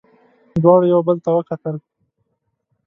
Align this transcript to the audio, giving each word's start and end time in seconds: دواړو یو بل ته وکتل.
دواړو 0.61 0.85
یو 0.93 1.01
بل 1.07 1.17
ته 1.25 1.29
وکتل. 1.37 1.75